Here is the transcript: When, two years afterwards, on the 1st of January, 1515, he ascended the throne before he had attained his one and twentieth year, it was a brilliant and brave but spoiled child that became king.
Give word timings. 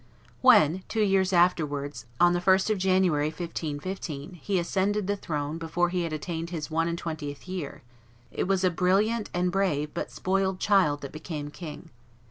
When, 0.41 0.81
two 0.87 1.03
years 1.03 1.31
afterwards, 1.31 2.07
on 2.19 2.33
the 2.33 2.39
1st 2.41 2.71
of 2.71 2.79
January, 2.79 3.27
1515, 3.27 4.39
he 4.41 4.57
ascended 4.57 5.05
the 5.05 5.15
throne 5.15 5.59
before 5.59 5.89
he 5.89 6.01
had 6.01 6.11
attained 6.11 6.49
his 6.49 6.71
one 6.71 6.87
and 6.87 6.97
twentieth 6.97 7.47
year, 7.47 7.83
it 8.31 8.45
was 8.47 8.63
a 8.63 8.71
brilliant 8.71 9.29
and 9.31 9.51
brave 9.51 9.93
but 9.93 10.09
spoiled 10.09 10.59
child 10.59 11.01
that 11.01 11.11
became 11.11 11.51
king. 11.51 11.91